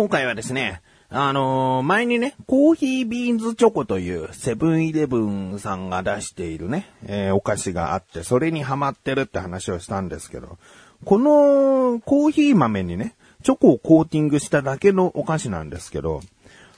[0.00, 0.80] 今回はですね、
[1.10, 10.56] あのー前にね、コーヒービーンズチョコというセブンイレブンさんが出しているね、えーお菓子があって、それにハマってるって話をしたんですけど、
[11.04, 16.22] このコーヒー豆にね、チョコをコーティングしただけのお菓子なんですけど、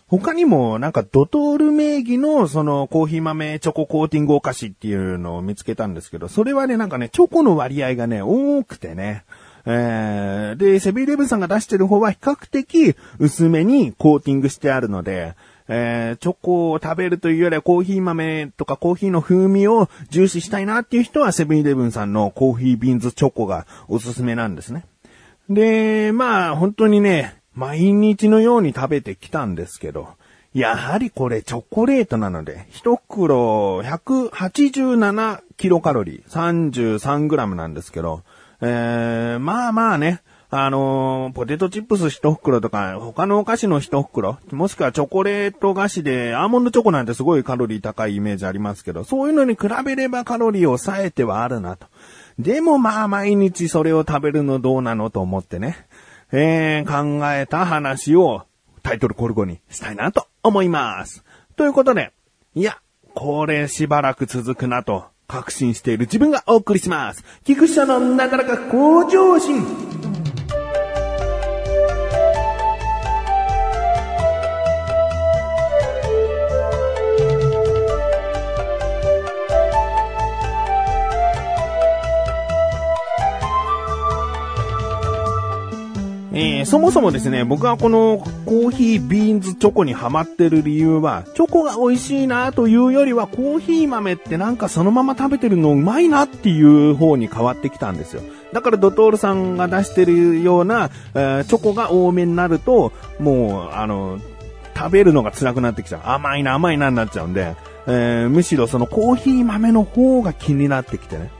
[0.08, 9.22] 他にもなんかドトール名義のそのコーヒー豆チョココーティングお菓子っていうのを見つけたんですけど、それはね、なんかね、チョコの割合がね、多くてね、
[9.64, 15.34] えー、で、セブンイレブンさんが出してる方は比較的薄めにコーティングしてあるので、
[15.68, 24.84] えー、チョコを食べるというよりはコーヒー豆とかコーヒーの風味を重視したいなっていう人はセブンイレブンさんのコーヒービーンズチョコがおすすめなんですね。
[25.48, 30.08] で、まあ本当にね、毎日のように食べてきたんですけど、
[30.54, 38.22] やはりこれチョコレートなので、一袋187キロカロリー、33グラムなんですけど、
[38.64, 51.88] えー、まあまあね、あのーポテトチップス一袋とか、他のお菓子の一袋、もしくはチョコレート菓子で、アーモンドチョコなんてすごいカロリー高いイメージありますけど、そういうのに比べればカロリーを抑えてはあるなと。
[52.38, 55.86] でもまあ毎日それを食べるのどうなのと思ってね、
[56.30, 58.44] えー、考えた話を
[58.82, 61.24] タイトルコルゴにしたいなと思います。
[61.56, 62.12] ということで、
[62.54, 62.78] いや、
[63.14, 67.24] これしばらく続くなと確信している自分がお送りします。
[67.44, 70.11] 菊池のなだらか向上心。
[86.62, 98.22] ーそもそもですね、僕はこのコーヒービーンズチョコにハマってる理由は、チョコが美味しいなというよりは、コーヒー豆ってなんかそのまま食べてるのうまいなっていう方に変わってきたんですよ。
[98.52, 104.18] だからドトールさんが出してるような、えーチョコが多めになると、もう、あの、
[104.76, 106.00] 食べるのが辛くなってきちゃう。
[106.04, 107.54] 甘いな甘いなになっちゃうんで、
[107.86, 111.30] えーむしろそのコーヒー豆の方が気になってきてね。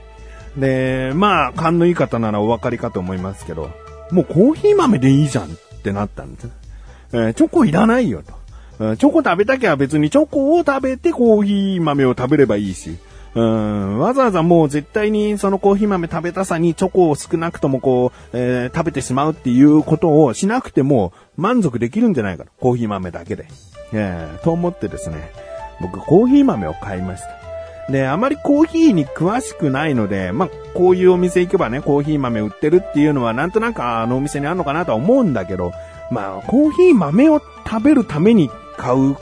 [0.57, 3.71] で、まあ、勘のいい方ならお分かりかと思いますけど、
[4.13, 5.47] もうコーヒー豆でいいじゃんっ
[5.83, 6.49] てなったんです。
[7.13, 8.33] えーチョコいらないよと。
[8.93, 12.97] えチョコ食べたきゃ別にチョコを食べてコーヒー豆を食べればいいし、
[13.35, 22.51] うん、わざわざもう絶対にそのコーヒー豆食べたさにチョコを少なくともこう、えー食べてしまうっていうことをしなくても満足できるんじゃないかと。
[22.59, 23.47] コーヒー豆だけで。
[23.91, 25.31] えーと思ってですね、
[25.81, 27.42] 僕コーヒー豆を買いました。
[27.89, 35.71] で、あまりコーヒーに詳しくないので、まあ、こういうお店行けばね、コーヒー豆売ってるっていうのはなんとなくあのお店にあるのかなとは思うんだけど、
[36.09, 39.17] まあ、コーヒー豆を食べるために買う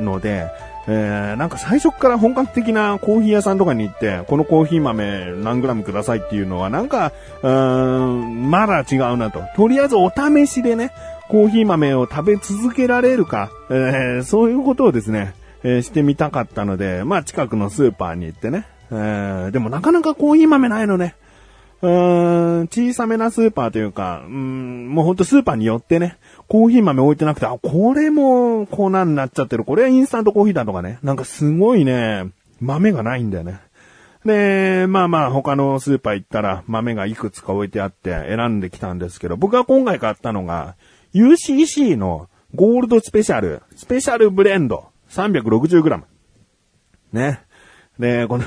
[0.00, 0.50] ので、
[0.90, 9.42] えー、なんか最初から本格的なコーヒー屋さんとかに行って、このコーヒー豆何グラムくださいっていうのはなんか、うーん、まだ違うなと。
[9.54, 10.92] とりあえずお試しでね、
[11.28, 18.66] コーヒー豆を食べ続けられるか、えー、そういうことをですね、えーしてみたかったので、まあ近くのスーパーに行ってね。
[18.90, 21.14] えーでもなかなかコーヒー豆ないのね。
[21.80, 26.16] うーん、小さめなスーパーというか、うん、もうほんとスーパーによってね、
[26.48, 29.64] コーヒー豆置いてなくて、あ、これも粉になっちゃってる。
[29.64, 30.98] これはインスタントコーヒーだとかね。
[31.02, 32.30] なんかすごいね、
[32.60, 33.60] 豆がないんだよね。
[34.24, 40.74] で、まあまあ他のスーパー行ったら豆がいくつか置いてあって選んできたんですけど、僕が今回買ったのが
[41.14, 46.02] UCC のゴールドスペシャル、スペシャルブレンド 360g。
[47.12, 47.40] ね。
[47.98, 48.44] で、この、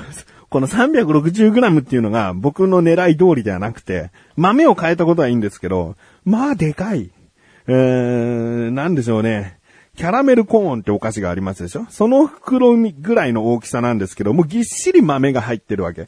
[0.50, 5.96] この 360g っていうのが僕の狙い通りではなくて、豆を変えたことはいいんですけど、
[6.26, 7.12] まあでかい。
[7.68, 9.60] えー、なんでしょうね。
[9.96, 11.86] キャラメルコーンってお菓子がありますでしょ？
[11.90, 16.08] その袋ぐらいの大きさなんですけど、もうぎっしり豆が入ってるわけ。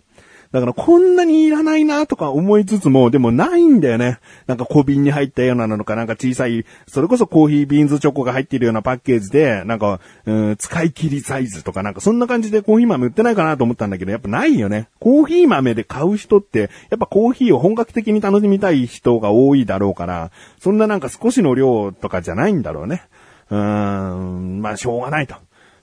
[0.53, 4.19] だからこんなにいらないなとか思いつつも、でもないんだよね。
[4.45, 14.89] なんか小瓶に入ったようなのか、なんか小さい、それこそコーヒービーンズチョコが入っているようなパッケージで、なんか、うん、使い切りサイズとかなんかそんな感じでコーヒー豆売ってないかなと思ったんだけど、やっぱないよね。
[14.99, 20.29] コーヒー豆で買う人って、やっぱコーヒーを本格的に楽しみたい人が多いだろうから、
[20.59, 23.01] そんななんか少しの量とかじゃないんだろうね。
[23.49, 25.35] うーん、まあしょうがないと。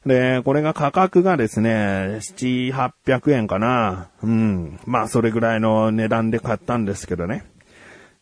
[0.06, 4.08] で、これが価格がですね、7、800円かな。
[4.22, 4.80] うん。
[4.86, 7.44] まあ、それぐらいの値段で買ったんですけどね。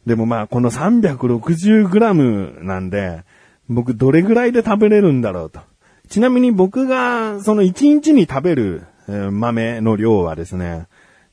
[0.04, 3.22] でもまあ、この 360g なんで、
[3.68, 5.60] 僕どれぐらいで食べれるんだろうと。
[6.08, 10.86] ちなみに僕が、その1日に食べる豆の量はですね、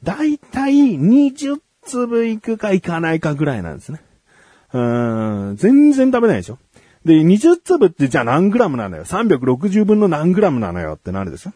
[0.03, 4.01] だいたい20粒いくかいかないかぐらいなんですね。
[4.73, 6.59] うん、全然食べないでしょ
[7.05, 11.53] で、20粒ってじゃあ何グラムなのよ ?360 分の何グラムなのよってなるでしょ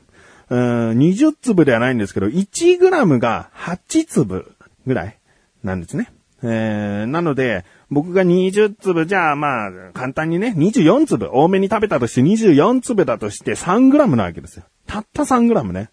[0.49, 4.51] うん、20粒ではないんですけど、1グラムが8粒
[4.87, 5.17] ぐらい
[5.63, 6.11] なんですね。
[6.41, 14.63] えー、なので、僕が20粒、じゃあまあ、簡単にね、24粒、多めに食べたとして24粒だとして3グラムなわけですよ。
[14.87, 15.89] たった3グラムね。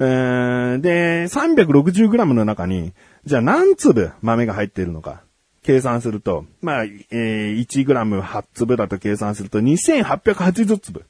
[0.00, 2.92] えー、で、360グラムの中に、
[3.24, 5.22] じゃあ何粒豆が入っているのか。
[5.68, 11.04] 計算すると、まあ、えー、1グラム8粒だと計算すると2880粒。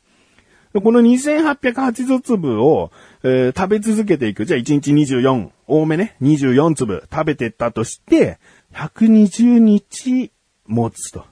[0.75, 2.91] この2880粒を、
[3.23, 4.47] えー、食べ続けていく。
[4.47, 8.41] じゃあ1日24、多めね、24粒食べてったとして、
[8.75, 10.33] 120日
[10.67, 11.25] 持つと。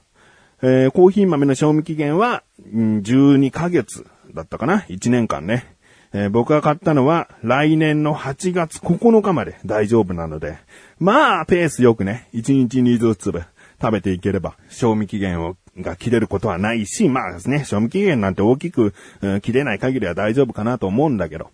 [0.61, 5.75] えー、コーヒー豆の賞味期限は、うん、12ヶ月だったかな ?1 年間ね。
[6.13, 10.57] えー、僕が買ったのは来年の8月9日まで大丈夫なので、
[10.99, 13.43] まあ、ペースよくね、1日20粒
[13.81, 21.51] 食べていければ、賞味期限をが切れることはないし、まあですね、賞味期限なんて大きく、うん、切れない限りは大丈夫かなと思うんだけど、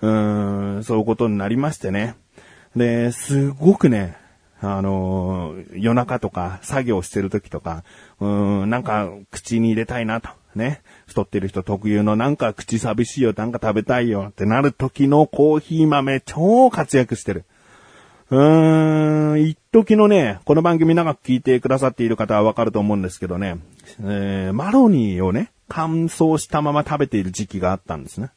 [0.00, 2.14] うーん、そういうことになりましてね。
[2.76, 4.16] で、すごくね、
[4.60, 7.84] あのー、夜中とか作業してる時とか、
[8.20, 10.30] うん、なんか口に入れたいなと。
[10.56, 10.82] ね。
[11.06, 17.44] 太ってる人特有のなんか口寂しいよ、なんか食べたいよってなる時のコーヒー豆超活躍してる。
[18.30, 23.58] うーん、一時のね、この番組長く聞いてくださっている方はわかると思うんですけどね、
[24.00, 28.30] えー、マロニーをね、乾燥したまま食べている時期があったんですね。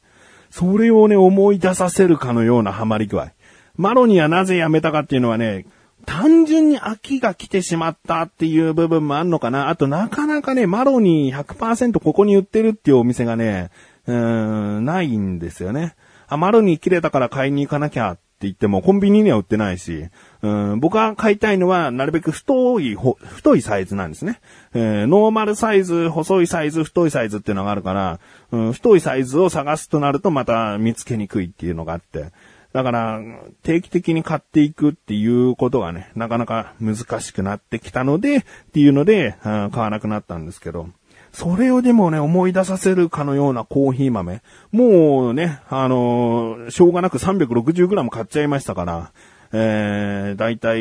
[0.50, 3.32] それをね、思い出させるかのようなハマり具合。
[3.76, 5.66] マロニーはなぜやめたかっていうのはね、
[6.06, 9.68] 単純に秋が来てしまったっていう部分もあんのかな。
[9.68, 13.70] あとなかなかね、マロニー100%ここに売ってるっていうお店がね、
[14.06, 15.94] うーん、ないんですよね。
[16.28, 20.06] あ、マロニー切れたから買いに行かなきゃって言ってもコンビニには売ってないし、
[20.42, 24.40] うん、僕が買いたいのはなるべく太い、太いサイズなんですね。
[24.74, 28.20] えー、ノーマルサイズ、細いサイズ、太いサイズっていうのがあるから、
[28.52, 32.26] うん、太いサイズを探すとなるとまた見つけにくいっていうのがあって、
[32.72, 33.20] だから、
[33.62, 38.42] 定期的に買っていくっていうことがね、なかなか難しくなってきたので、っ
[38.72, 40.88] ていうので、うん、買わなくなったんですけど、
[41.32, 44.42] それをでもね、思い出させるかのようなコーヒー豆。
[44.72, 49.12] もうね、あのー、しょうがなく 360g 買っちゃいましたから、
[49.52, 50.80] えー、だいたい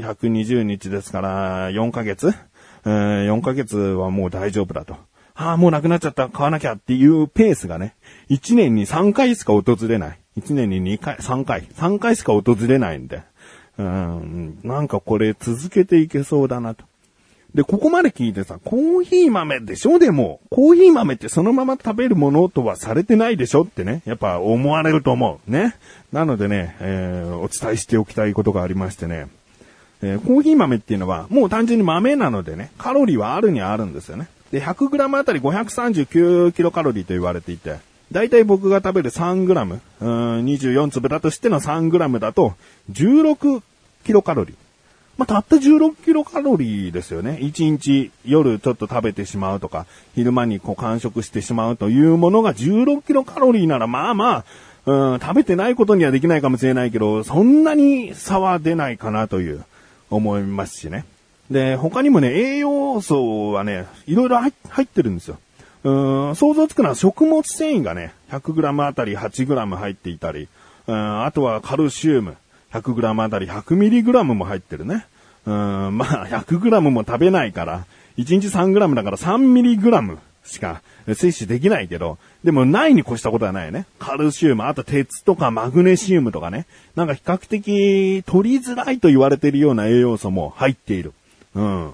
[0.00, 2.34] 120日ですから、4ヶ月、
[2.84, 4.96] えー、4ヶ月はもう大丈夫だと。
[5.34, 7.94] ああ、もうなくなっちゃった、買わなきゃっていうペースがね、
[8.30, 10.18] 1年に3回しか訪れない。
[10.38, 13.22] 1年に2回、3回、3回しか訪れないんで、
[13.78, 16.84] うん、なんかこれ続けていけそうだなと。
[17.54, 19.98] で、ここまで聞いてさ、コーヒー豆でしょ？
[19.98, 25.50] でも、コーヒー豆ってそのまま食べるものとはされてないでしょってね、やっぱ思われると思う。
[25.50, 25.74] ね。
[26.12, 29.26] なのでね、えー、お伝えしておきたいことがありましてね、
[30.00, 34.28] えー、コーヒー豆っていうのは、もう単純に豆なのでね、カロリーはあるにはあるんですよね。
[34.52, 37.78] で、100g あたり539キロカロリーと言われていて、
[38.12, 42.54] だいたい僕が食べる 3g、うん、24粒だとしての 3g だと、
[42.90, 43.62] 16
[44.04, 44.56] キロカロリー。
[45.16, 47.38] まあ、たった16キロカロリーですよね。
[47.42, 54.44] 1日夜ちょっと食べてしまうとか、昼間にこう完食してしまうというものが16キロカロリーならまあまあ、
[54.86, 59.64] うん、食べてないことにはできないかもしれないけど、そんなに差は出ないかなという
[60.08, 61.04] 思いますしね。
[61.50, 64.50] で、他にもね、栄養素はね、いろいろ入
[64.82, 65.38] ってるんですよ。
[65.82, 65.90] う
[66.30, 70.48] ん、想像つくのは食物繊維がね、100g あたり 8g 入っていたり、
[70.86, 72.36] うん、あとはカルシウム、
[72.72, 75.06] 100g あたり 100mg も入ってるね。
[75.46, 75.52] うん、
[75.96, 77.86] まあ、100g も食べないから、
[78.18, 83.86] 1日 3g だから 3mg しか摂取できないけど、でもないに越したことはないよね。
[83.98, 86.66] カルシウム、あと鉄とかマグネシウムとかね。
[86.94, 91.12] なんか比較的取りづらいと言われているような栄養素も入っている。
[91.54, 91.90] うん。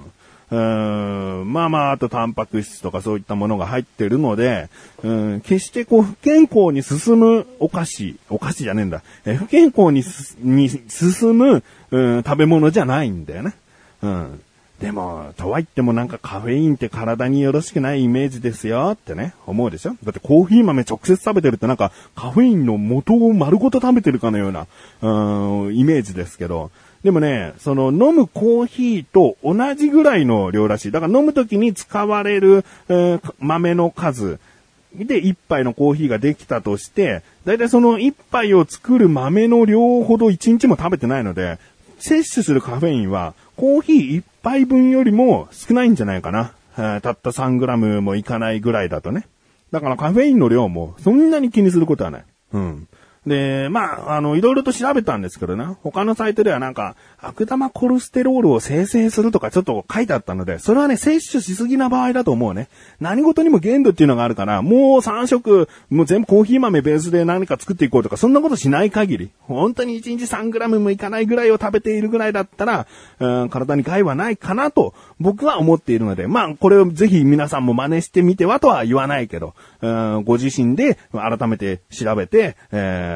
[0.49, 4.69] うん、まあまあ、あとタンパク質とかそういったものが入ってるので、
[5.03, 9.03] うん、決してこう不健康に進むお菓子、お菓子じゃねえんだ。
[9.25, 13.55] え不健康に進む、うん、食べ物じゃないんだよね。
[14.03, 14.41] うん。
[14.80, 18.90] でも、とは言ってもなんかカフェインって体によろしくないイメージですよ。
[18.92, 19.97] ってね、思うでしょ？
[20.04, 24.66] だってコーヒー豆直接食べてるってなんかカフェインの元を丸ごと食べてるかのような、
[25.00, 26.71] うん、イメージですけど、
[27.02, 30.90] でもね、その飲むコーヒーと同じぐらいの量らしい。
[30.90, 34.38] だから飲む時に使われる、えー、豆の数。
[34.95, 41.59] で一杯のコーヒーができたとして、だいたいその一杯を作る豆の量ほど一日も食べてないので、
[41.99, 46.52] 摂取するカフェインはコーヒー一杯分よりも少ないんじゃないかな。
[47.00, 49.26] たった 3g もいかないぐらいだとね。
[49.72, 52.25] だからカフェインの量もそんなに気にすることはない。
[52.52, 52.88] うん。
[53.26, 62.68] で、まあ、あの、いろいろと調べたんですけどね、他のサイトではなんか、悪玉コルステロールを生成するとかちょっと書いてあったので、それはね、摂取しすぎな場合だと思うね。
[63.00, 72.87] 何事にも限度っていうのがあるから、もう3食、もう全部コーヒー豆ベースで何か作っていこうとか、そんなことしない限り、本当に1日3グラムもいかないぐらいを食べているぐらいだったら、
[73.18, 83.15] うん、体に害はないかなと、僕は思っているので、まあ、これをぜひ皆さんも真似してみてはとは言わないけど、うん、ご自身で改めて調べて、えー、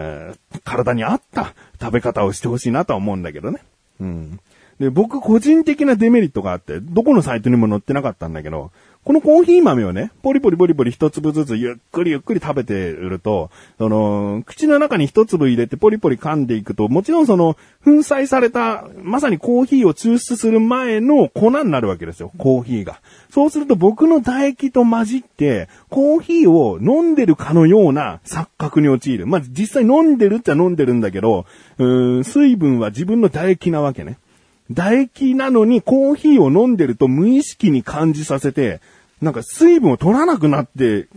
[0.65, 3.61] 体に合った食べ方をしてほしいなとは思うんだけどね。
[4.01, 4.41] うん。
[4.79, 23.01] で、僕個人的なデメリットがあって、どこのサイトにも載ってなかったんだけど、このコーヒー豆をね、ポリポリポリポリ一粒ずつゆっくりゆっくり食べてると、その、口の中に一粒入れてポリポリ噛んでいくと、もちろんその、粉砕された、まさにコーヒーを抽出する前の粉になるわけですよ、コーヒーが。
[23.31, 29.27] そうすると僕の唾液と混じって、コーヒーを飲んでるかのような錯覚に陥る。
[29.27, 31.47] まあ、実際飲んでるっちゃ飲んでるんだけど、
[31.79, 34.19] うーん、水分は自分の唾液なわけね。
[34.75, 38.81] 唾液なのにコーヒーを飲んでると無意識に感じさせて、
[39.21, 41.09] なんか水分を取らなくなって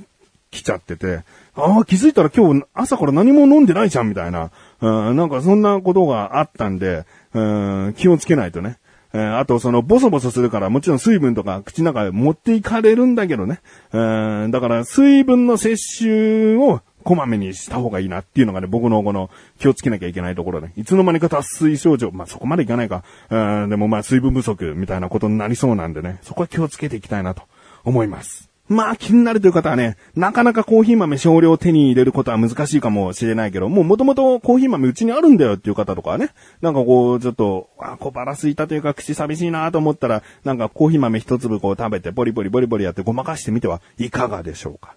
[0.51, 1.24] きちゃってて、
[1.55, 7.41] ああ、気づいたら今日朝から何も飲んでないじゃんみたいな、うん、なんかそんなことがあったんで、う
[7.89, 8.77] ん、気をつけないとね。
[9.15, 13.62] えー、あと、その、ボソボソするから、もちろん水分とか口の中で持っていかれるんだけどね。
[13.91, 19.29] うん、だから、水分の摂取をこまめにした方がいいなっていうのがね、僕のこの
[19.60, 27.43] 気をつけなきゃいけないところで、いつの間にか脱水症状、まあそこまでいかないか、うん、でもまあ水分不足みたいなことになりそうなんでね、そこは気をつけていきたいなと
[27.83, 28.50] 思います。
[28.69, 36.29] まあ気になるという方はね、なかなかコーヒー豆少量手に入れることは難しいかもしれないけど、もう元々コーヒー豆うちにあるんだよっていう方とかはね、
[36.62, 44.95] なんかこう、ちょっと、あ、小腹空いたというか口寂しいなと思ったら、なんかコーヒー豆一粒こう食べて、ボリボリボリボリやってごまかしてみてはいかがでしょうか。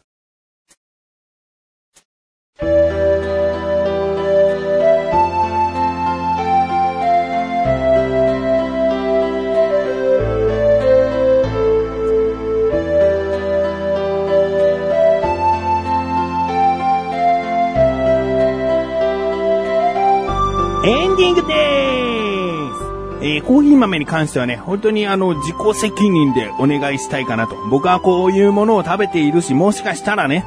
[2.58, 2.68] エン
[21.16, 21.65] ディングです。
[23.36, 27.56] えー、コーヒー豆に関してはね、本当にあの、自己責任でお願いしたいかなと。
[27.70, 30.44] 僕はこういうものを食べているし、もしかしたらね、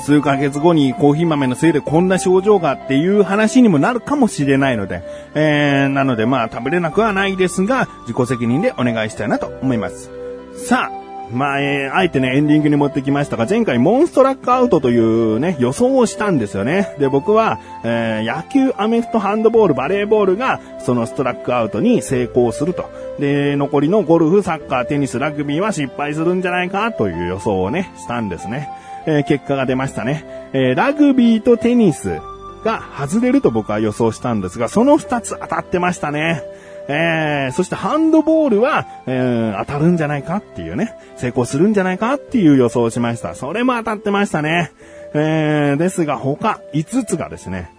[0.00, 5.02] 数ヶ月後にコーヒー豆のせいでこんな症状がっていう話にもなるかもしれないので、
[5.34, 10.10] えー、なのでまあ食べれなくはないですが、自己責任でお願いしたいなと思います。
[10.56, 11.01] さあ、
[11.32, 16.94] まあ、えー、あえてね、エンディングに持ってきましたが、前回モンストラックアウトというね、予想をしたんですよね。
[16.98, 22.90] で、僕は、えー、野球、アメフト、ハンドボール、バレーボールが、そのストラックアウトに成功すると。
[23.18, 28.68] で、残りのゴルフ、サッカー、テニス、ラグビーは失敗するんじゃないかという予想をね、したんですね。
[29.06, 30.24] えー、結果が出ましたね。
[30.52, 32.20] えー、ラグビーとテニス
[32.64, 36.42] が外れると僕は予想したんですが、その二つ当たってましたね。
[36.88, 43.34] えー、そしてハンドボールは、えー、当たるんじゃないかっていうね、成功するんじゃないかっていう予想をしました。
[43.34, 44.72] それも当たってましたね。
[45.14, 47.70] えー、ですが他5つがですね、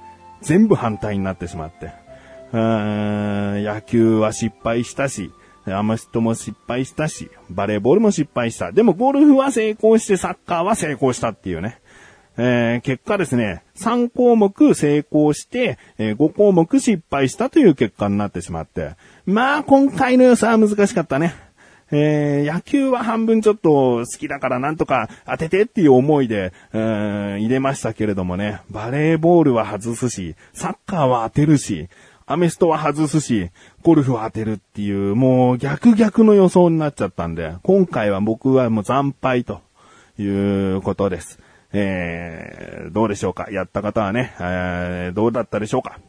[0.41, 1.91] 全部反対になってしまって、
[2.53, 5.31] うーん野球は失敗したし、
[5.65, 8.71] アマシトも失敗したし、バレーボールも失敗した。
[8.71, 11.79] でもゴルフは成功してサッカーは成功したっていうね。
[12.37, 18.95] えー、結果ですね、3項目成功して、えー、5項目失敗したという結果になってしまって。
[19.25, 21.35] まあ、今回の予想は難しかったね。
[21.91, 31.89] えー、野球は半分ちょっと好きだからなんとか当ててっていう思いで、えー、入れましたけれどもね、バレーボールは外すし、サッカーは当てるし、
[32.25, 33.51] アメストは外すし、
[33.83, 39.61] ゴルフは当てるっていう、もう逆逆の予想になっちゃったんで、今回は僕はもう惨敗と
[40.17, 41.42] いうことです。
[41.73, 43.47] えー、どうでしょうか？
[43.51, 45.99] やった方はね、えー、どうだったでしょうか？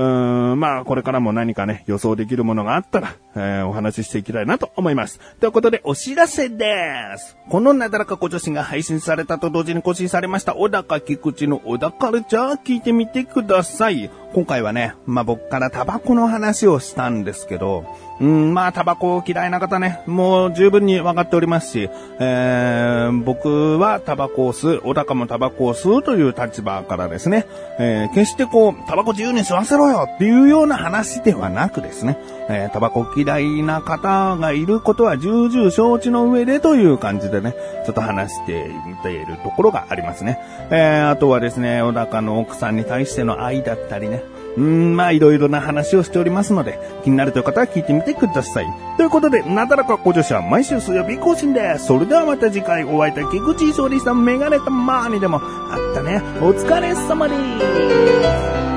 [0.00, 5.20] うーん、まあ、これからも何かね、予想できるものがあったら、えー、お話ししていきたいなと思います。
[5.40, 7.36] ということで、お知らせです。
[7.50, 14.10] このなだらかご女子が配信されたと同時に更新されました、小高菊池の小高カルチャー聞いてみてください。
[14.32, 17.84] 今回はね、まあ、僕からタバコの話をしたんですけど、
[18.20, 21.90] うん、まあ、タバコ嫌いな方ね、もう十分に分かっておりますし、
[22.20, 27.46] えー、僕はタバコを吸う、小高もタバコを吸うという立場からですね、
[27.80, 32.18] えー、決してこう、タバコ自由に吸わせろよっていうような話ではなくですね、
[32.48, 37.54] えー、タバコ嫌いな方がいることは重々承知の上でという感じでね、
[37.84, 40.38] ちょっと話してみているところがありますね。
[40.70, 44.22] えー、あとはですね、小高の奥さんに対しての愛だったりね、
[44.56, 48.66] うーん、まあいろいろな話をしておりますので、気になるという方は聞いてみてください。
[48.96, 51.86] ということで、なだらかご女子は毎週水曜日更新です。
[51.86, 56.22] それではまた次回お会いいたい菊池勝利さん、メガネたまーにでもあったね。
[56.40, 58.69] お疲れ様です。